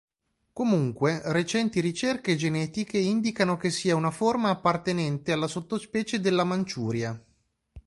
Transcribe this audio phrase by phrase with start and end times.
[0.51, 7.23] Comunque, recenti ricerche genetiche indicano che sia una forma appartenente alla sottospecie della Manciuria.